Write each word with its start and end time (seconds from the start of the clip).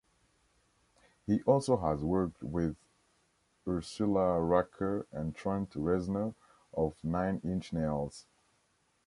He 1.27 1.43
also 1.43 1.77
has 1.77 2.03
worked 2.03 2.41
with 2.41 2.75
Ursula 3.67 4.39
Rucker 4.41 5.05
and 5.11 5.35
Trent 5.35 5.69
Reznor 5.75 6.33
of 6.73 6.95
Nine 7.03 7.39
Inch 7.43 7.71
Nails. 7.71 8.25